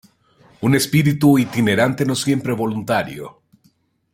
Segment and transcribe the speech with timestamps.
[0.61, 3.37] Un espíritu itinerante no siempre voluntario.